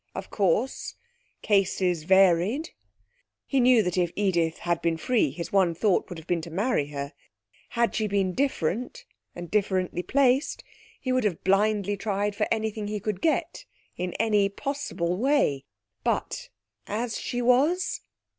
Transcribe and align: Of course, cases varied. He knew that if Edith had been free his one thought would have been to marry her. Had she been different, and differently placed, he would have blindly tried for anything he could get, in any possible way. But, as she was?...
Of 0.15 0.31
course, 0.31 0.95
cases 1.43 2.05
varied. 2.05 2.71
He 3.45 3.59
knew 3.59 3.83
that 3.83 3.99
if 3.99 4.11
Edith 4.15 4.57
had 4.57 4.81
been 4.81 4.97
free 4.97 5.29
his 5.29 5.53
one 5.53 5.75
thought 5.75 6.09
would 6.09 6.17
have 6.17 6.25
been 6.25 6.41
to 6.41 6.49
marry 6.49 6.87
her. 6.87 7.13
Had 7.69 7.93
she 7.93 8.07
been 8.07 8.33
different, 8.33 9.05
and 9.35 9.51
differently 9.51 10.01
placed, 10.01 10.63
he 10.99 11.11
would 11.11 11.23
have 11.23 11.43
blindly 11.43 11.97
tried 11.97 12.35
for 12.35 12.47
anything 12.51 12.87
he 12.87 12.99
could 12.99 13.21
get, 13.21 13.65
in 13.95 14.13
any 14.13 14.49
possible 14.49 15.15
way. 15.17 15.65
But, 16.03 16.49
as 16.87 17.19
she 17.19 17.39
was?... 17.43 18.01